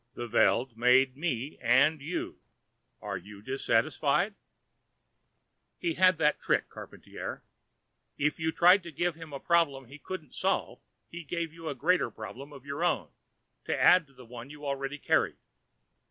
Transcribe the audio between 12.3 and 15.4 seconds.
of your own, to add to the one you already carried.